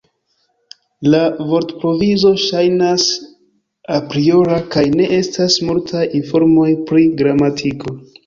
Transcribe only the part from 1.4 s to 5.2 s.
vortprovizo ŝajnas apriora kaj ne